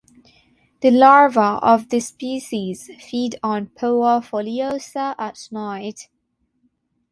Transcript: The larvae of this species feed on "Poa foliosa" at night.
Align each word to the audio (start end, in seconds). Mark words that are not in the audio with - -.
The 0.79 0.89
larvae 0.89 1.39
of 1.61 1.89
this 1.89 2.07
species 2.07 2.89
feed 3.07 3.37
on 3.43 3.67
"Poa 3.67 4.21
foliosa" 4.25 5.13
at 5.19 5.47
night. 5.51 6.09